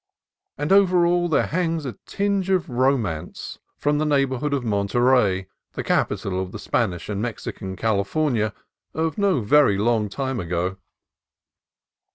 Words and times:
And 0.57 0.71
over 0.71 1.05
all 1.05 1.29
there 1.29 1.45
hangs 1.45 1.85
a 1.85 1.99
tinge 2.07 2.49
of 2.49 2.69
ro 2.71 2.97
mance 2.97 3.59
from 3.77 3.99
the 3.99 4.05
neighborhood 4.07 4.51
of 4.51 4.63
Monterey, 4.63 5.45
the 5.73 5.83
capital 5.83 6.41
of 6.41 6.51
the 6.51 6.57
Spanish 6.57 7.07
and 7.07 7.21
Mexican 7.21 7.75
California 7.75 8.51
of 8.95 9.19
no 9.19 9.41
very 9.41 9.77
long 9.77 10.09
time 10.09 10.39
ago. 10.39 10.77